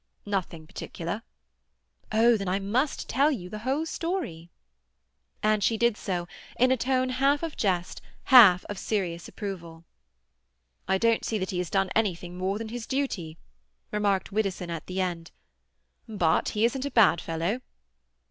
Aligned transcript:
"Nothing 0.25 0.65
particular." 0.65 1.21
"Oh, 2.11 2.35
then 2.35 2.47
I 2.49 2.57
must 2.57 3.07
tell 3.07 3.31
you 3.31 3.51
the 3.51 3.59
whole 3.59 3.85
story." 3.85 4.49
And 5.43 5.63
she 5.63 5.77
did 5.77 5.95
so, 5.95 6.27
in 6.59 6.71
a 6.71 6.75
tone 6.75 7.09
half 7.09 7.43
of 7.43 7.55
jest, 7.55 8.01
half 8.33 8.65
of 8.65 8.79
serious 8.79 9.27
approval. 9.27 9.85
"I 10.87 10.97
don't 10.97 11.23
see 11.23 11.37
that 11.37 11.51
he 11.51 11.59
has 11.59 11.69
done 11.69 11.91
anything 11.95 12.35
more 12.35 12.57
than 12.57 12.69
his 12.69 12.87
duty," 12.87 13.37
remarked 13.91 14.31
Widdowson 14.31 14.71
at 14.71 14.87
the 14.87 15.01
end. 15.01 15.29
"But 16.09 16.49
he 16.57 16.65
isn't 16.65 16.83
a 16.85 16.89
bad 16.89 17.21
fellow." 17.21 17.61